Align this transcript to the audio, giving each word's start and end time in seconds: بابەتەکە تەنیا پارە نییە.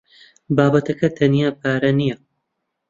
بابەتەکە 0.55 1.07
تەنیا 1.17 1.49
پارە 1.59 1.91
نییە. 1.99 2.17